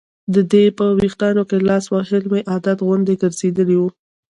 د 0.33 0.35
دې 0.51 0.65
په 0.77 0.85
ویښتانو 0.99 1.41
کې 1.49 1.57
لاس 1.69 1.85
وهل 1.89 2.23
مې 2.31 2.41
عادت 2.51 2.77
غوندې 2.87 3.13
ګرځېدلی 3.21 3.77
و. 3.79 3.83